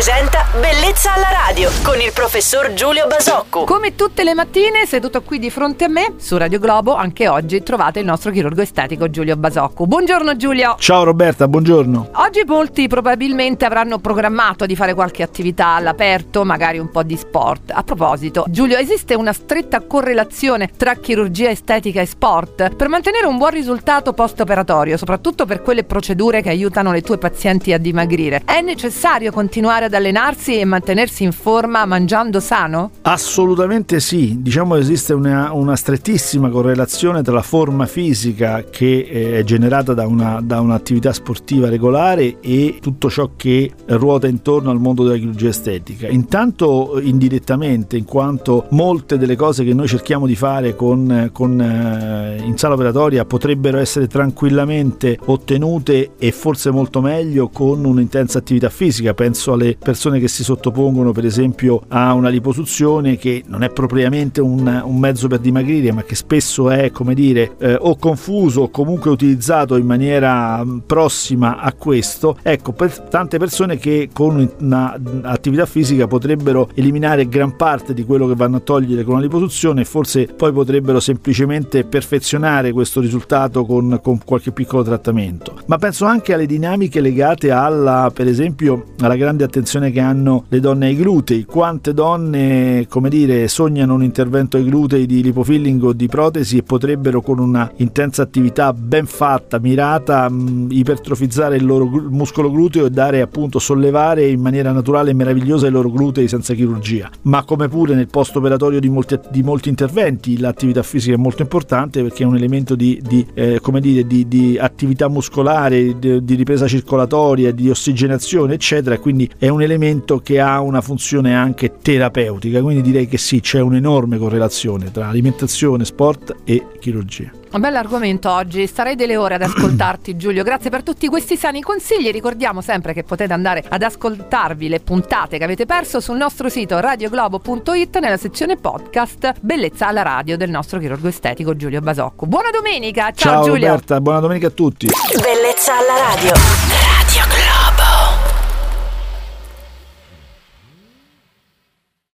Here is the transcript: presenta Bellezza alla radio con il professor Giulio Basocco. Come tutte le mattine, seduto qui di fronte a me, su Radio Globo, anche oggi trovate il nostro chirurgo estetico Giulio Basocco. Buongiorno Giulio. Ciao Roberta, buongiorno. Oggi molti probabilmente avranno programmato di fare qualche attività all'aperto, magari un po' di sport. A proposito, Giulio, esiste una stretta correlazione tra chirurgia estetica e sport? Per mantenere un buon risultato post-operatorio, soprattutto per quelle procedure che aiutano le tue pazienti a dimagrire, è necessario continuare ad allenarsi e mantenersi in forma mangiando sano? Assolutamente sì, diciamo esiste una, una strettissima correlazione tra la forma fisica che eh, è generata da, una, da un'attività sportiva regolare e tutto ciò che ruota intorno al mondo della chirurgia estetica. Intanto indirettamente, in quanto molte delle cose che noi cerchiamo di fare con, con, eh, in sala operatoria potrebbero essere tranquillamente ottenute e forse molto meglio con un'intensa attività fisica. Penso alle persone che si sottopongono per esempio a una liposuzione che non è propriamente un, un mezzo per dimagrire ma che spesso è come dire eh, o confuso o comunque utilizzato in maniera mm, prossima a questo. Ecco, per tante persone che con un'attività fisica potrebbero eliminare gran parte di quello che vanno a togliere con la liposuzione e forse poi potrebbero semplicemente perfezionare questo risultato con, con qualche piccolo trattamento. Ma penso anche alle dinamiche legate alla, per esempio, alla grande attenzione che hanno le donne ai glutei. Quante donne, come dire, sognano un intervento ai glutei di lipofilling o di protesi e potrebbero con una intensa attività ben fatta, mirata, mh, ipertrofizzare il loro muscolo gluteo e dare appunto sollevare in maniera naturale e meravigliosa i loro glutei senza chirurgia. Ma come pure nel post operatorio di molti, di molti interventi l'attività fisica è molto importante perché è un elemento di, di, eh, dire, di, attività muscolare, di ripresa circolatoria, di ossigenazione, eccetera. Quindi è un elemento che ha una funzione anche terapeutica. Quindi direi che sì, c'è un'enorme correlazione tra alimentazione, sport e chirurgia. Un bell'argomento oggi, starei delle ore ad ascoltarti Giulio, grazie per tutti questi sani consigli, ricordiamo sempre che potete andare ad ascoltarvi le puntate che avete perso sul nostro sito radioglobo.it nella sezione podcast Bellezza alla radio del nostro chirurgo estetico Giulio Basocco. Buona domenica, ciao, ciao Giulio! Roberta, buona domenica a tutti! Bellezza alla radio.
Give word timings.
presenta 0.00 0.46
Bellezza 0.58 1.12
alla 1.12 1.28
radio 1.30 1.68
con 1.82 2.00
il 2.00 2.10
professor 2.14 2.72
Giulio 2.72 3.06
Basocco. 3.06 3.64
Come 3.64 3.96
tutte 3.96 4.24
le 4.24 4.32
mattine, 4.32 4.86
seduto 4.86 5.20
qui 5.20 5.38
di 5.38 5.50
fronte 5.50 5.84
a 5.84 5.88
me, 5.88 6.14
su 6.16 6.38
Radio 6.38 6.58
Globo, 6.58 6.94
anche 6.94 7.28
oggi 7.28 7.62
trovate 7.62 7.98
il 7.98 8.06
nostro 8.06 8.30
chirurgo 8.30 8.62
estetico 8.62 9.10
Giulio 9.10 9.36
Basocco. 9.36 9.86
Buongiorno 9.86 10.36
Giulio. 10.36 10.76
Ciao 10.78 11.04
Roberta, 11.04 11.46
buongiorno. 11.46 12.12
Oggi 12.14 12.44
molti 12.46 12.88
probabilmente 12.88 13.66
avranno 13.66 13.98
programmato 13.98 14.64
di 14.64 14.74
fare 14.74 14.94
qualche 14.94 15.22
attività 15.22 15.74
all'aperto, 15.74 16.46
magari 16.46 16.78
un 16.78 16.90
po' 16.90 17.02
di 17.02 17.18
sport. 17.18 17.70
A 17.70 17.82
proposito, 17.82 18.46
Giulio, 18.48 18.78
esiste 18.78 19.12
una 19.14 19.34
stretta 19.34 19.82
correlazione 19.82 20.70
tra 20.78 20.94
chirurgia 20.94 21.50
estetica 21.50 22.00
e 22.00 22.06
sport? 22.06 22.74
Per 22.74 22.88
mantenere 22.88 23.26
un 23.26 23.36
buon 23.36 23.50
risultato 23.50 24.14
post-operatorio, 24.14 24.96
soprattutto 24.96 25.44
per 25.44 25.60
quelle 25.60 25.84
procedure 25.84 26.40
che 26.40 26.48
aiutano 26.48 26.90
le 26.90 27.02
tue 27.02 27.18
pazienti 27.18 27.74
a 27.74 27.78
dimagrire, 27.78 28.40
è 28.46 28.62
necessario 28.62 29.30
continuare 29.30 29.88
ad 29.90 29.94
allenarsi 29.94 30.58
e 30.58 30.64
mantenersi 30.64 31.24
in 31.24 31.32
forma 31.32 31.84
mangiando 31.84 32.38
sano? 32.38 32.92
Assolutamente 33.02 33.98
sì, 33.98 34.36
diciamo 34.40 34.76
esiste 34.76 35.12
una, 35.12 35.52
una 35.52 35.74
strettissima 35.74 36.48
correlazione 36.48 37.22
tra 37.22 37.34
la 37.34 37.42
forma 37.42 37.86
fisica 37.86 38.64
che 38.70 39.08
eh, 39.10 39.38
è 39.38 39.42
generata 39.42 39.92
da, 39.92 40.06
una, 40.06 40.40
da 40.40 40.60
un'attività 40.60 41.12
sportiva 41.12 41.68
regolare 41.68 42.36
e 42.40 42.78
tutto 42.80 43.10
ciò 43.10 43.30
che 43.36 43.72
ruota 43.86 44.28
intorno 44.28 44.70
al 44.70 44.78
mondo 44.78 45.02
della 45.02 45.16
chirurgia 45.16 45.48
estetica. 45.48 46.06
Intanto 46.06 47.00
indirettamente, 47.02 47.96
in 47.96 48.04
quanto 48.04 48.66
molte 48.70 49.18
delle 49.18 49.34
cose 49.34 49.64
che 49.64 49.74
noi 49.74 49.88
cerchiamo 49.88 50.26
di 50.26 50.36
fare 50.36 50.76
con, 50.76 51.30
con, 51.32 51.60
eh, 51.60 52.40
in 52.44 52.56
sala 52.56 52.74
operatoria 52.74 53.24
potrebbero 53.24 53.78
essere 53.78 54.06
tranquillamente 54.06 55.18
ottenute 55.24 56.12
e 56.16 56.30
forse 56.30 56.70
molto 56.70 57.00
meglio 57.00 57.48
con 57.48 57.84
un'intensa 57.84 58.38
attività 58.38 58.68
fisica. 58.68 59.14
Penso 59.14 59.54
alle 59.54 59.78
persone 59.82 60.20
che 60.20 60.28
si 60.28 60.44
sottopongono 60.44 61.12
per 61.12 61.24
esempio 61.24 61.82
a 61.88 62.12
una 62.12 62.28
liposuzione 62.28 63.16
che 63.16 63.42
non 63.46 63.62
è 63.62 63.70
propriamente 63.70 64.40
un, 64.40 64.82
un 64.84 64.98
mezzo 64.98 65.26
per 65.26 65.38
dimagrire 65.38 65.90
ma 65.92 66.02
che 66.02 66.14
spesso 66.14 66.70
è 66.70 66.90
come 66.90 67.14
dire 67.14 67.52
eh, 67.58 67.76
o 67.80 67.96
confuso 67.96 68.62
o 68.62 68.70
comunque 68.70 69.10
utilizzato 69.10 69.76
in 69.76 69.86
maniera 69.86 70.62
mm, 70.64 70.78
prossima 70.86 71.58
a 71.58 71.72
questo. 71.72 72.36
Ecco, 72.42 72.72
per 72.72 72.98
tante 73.00 73.38
persone 73.38 73.78
che 73.78 74.10
con 74.12 74.48
un'attività 74.58 75.66
fisica 75.66 76.06
potrebbero 76.06 76.68
eliminare 76.74 77.26
gran 77.26 77.56
parte 77.56 77.94
di 77.94 78.04
quello 78.04 78.26
che 78.26 78.34
vanno 78.34 78.56
a 78.56 78.60
togliere 78.60 79.02
con 79.02 79.14
la 79.14 79.20
liposuzione 79.22 79.82
e 79.82 79.84
forse 79.84 80.26
poi 80.26 80.52
potrebbero 80.52 81.00
semplicemente 81.00 81.84
perfezionare 81.84 82.72
questo 82.72 83.00
risultato 83.00 83.64
con, 83.64 83.98
con 84.02 84.20
qualche 84.24 84.52
piccolo 84.52 84.82
trattamento. 84.82 85.58
Ma 85.66 85.78
penso 85.78 86.04
anche 86.04 86.34
alle 86.34 86.46
dinamiche 86.46 87.00
legate 87.00 87.50
alla, 87.50 88.10
per 88.12 88.26
esempio, 88.26 88.86
alla 89.00 89.16
grande 89.16 89.44
attenzione 89.44 89.68
che 89.78 90.00
hanno 90.00 90.44
le 90.48 90.60
donne 90.60 90.86
ai 90.86 90.96
glutei. 90.96 91.44
Quante 91.44 91.94
donne, 91.94 92.86
come 92.88 93.08
dire, 93.08 93.46
sognano 93.46 93.94
un 93.94 94.02
intervento 94.02 94.56
ai 94.56 94.64
glutei 94.64 95.06
di 95.06 95.22
lipofilling 95.22 95.82
o 95.84 95.92
di 95.92 96.08
protesi 96.08 96.56
e 96.58 96.62
potrebbero 96.62 97.20
con 97.20 97.38
una 97.38 97.70
intensa 97.76 98.22
attività 98.22 98.72
ben 98.72 99.06
fatta, 99.06 99.58
mirata, 99.58 100.28
mh, 100.28 100.68
ipertrofizzare 100.70 101.56
il 101.56 101.64
loro 101.64 101.86
muscolo 101.86 102.50
gluteo 102.50 102.86
e 102.86 102.90
dare 102.90 103.20
appunto 103.20 103.58
sollevare 103.58 104.26
in 104.26 104.40
maniera 104.40 104.72
naturale 104.72 105.10
e 105.10 105.14
meravigliosa 105.14 105.66
i 105.66 105.70
loro 105.70 105.90
glutei 105.90 106.26
senza 106.26 106.54
chirurgia. 106.54 107.10
Ma 107.22 107.44
come 107.44 107.68
pure 107.68 107.94
nel 107.94 108.08
post 108.08 108.34
operatorio 108.36 108.80
di 108.80 108.88
molti, 108.88 109.18
di 109.30 109.42
molti 109.42 109.68
interventi 109.68 110.38
l'attività 110.38 110.82
fisica 110.82 111.14
è 111.14 111.18
molto 111.18 111.42
importante 111.42 112.02
perché 112.02 112.22
è 112.22 112.26
un 112.26 112.36
elemento 112.36 112.74
di, 112.74 113.00
di, 113.06 113.24
eh, 113.34 113.60
dire, 113.80 114.06
di, 114.06 114.58
attività 114.58 115.08
muscolare, 115.08 115.98
di 115.98 116.34
ripresa 116.34 116.66
circolatoria, 116.66 117.52
di 117.52 117.70
ossigenazione, 117.70 118.54
eccetera. 118.54 118.98
Quindi 118.98 119.28
è 119.38 119.48
un 119.48 119.59
elemento 119.62 120.18
che 120.18 120.40
ha 120.40 120.60
una 120.60 120.80
funzione 120.80 121.34
anche 121.34 121.76
terapeutica. 121.80 122.60
Quindi 122.60 122.82
direi 122.82 123.06
che 123.06 123.18
sì, 123.18 123.40
c'è 123.40 123.60
un'enorme 123.60 124.18
correlazione 124.18 124.90
tra 124.90 125.08
alimentazione, 125.08 125.84
sport 125.84 126.36
e 126.44 126.66
chirurgia. 126.78 127.32
Un 127.52 127.60
bell'argomento 127.60 128.30
oggi, 128.30 128.64
starei 128.68 128.94
delle 128.94 129.16
ore 129.16 129.34
ad 129.34 129.42
ascoltarti 129.42 130.14
Giulio, 130.16 130.44
grazie 130.44 130.70
per 130.70 130.84
tutti 130.84 131.08
questi 131.08 131.36
sani 131.36 131.60
consigli, 131.60 132.10
ricordiamo 132.10 132.60
sempre 132.60 132.92
che 132.92 133.02
potete 133.02 133.32
andare 133.32 133.64
ad 133.68 133.82
ascoltarvi 133.82 134.68
le 134.68 134.78
puntate 134.78 135.36
che 135.36 135.42
avete 135.42 135.66
perso 135.66 135.98
sul 135.98 136.16
nostro 136.16 136.48
sito 136.48 136.78
radioglobo.it 136.78 137.98
nella 137.98 138.16
sezione 138.16 138.56
podcast 138.56 139.32
Bellezza 139.40 139.88
alla 139.88 140.02
radio 140.02 140.36
del 140.36 140.50
nostro 140.50 140.78
chirurgo 140.78 141.08
estetico 141.08 141.56
Giulio 141.56 141.80
Basocco. 141.80 142.26
Buona 142.26 142.50
domenica, 142.50 143.10
ciao, 143.10 143.32
ciao 143.32 143.44
Giulio! 143.46 143.66
Roberta, 143.66 144.00
buona 144.00 144.20
domenica 144.20 144.46
a 144.46 144.50
tutti! 144.50 144.86
Bellezza 145.20 145.72
alla 145.72 146.14
radio. 146.14 146.69